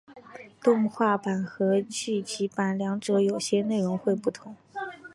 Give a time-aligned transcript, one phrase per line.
[0.63, 4.55] 动画版和剧集版两者有些内容会不同。